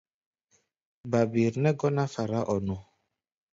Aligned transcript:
Babir 1.11 1.53
nɛ́ 1.63 1.73
gɔ́ná 1.79 2.03
fará-ɔ-nu. 2.13 2.75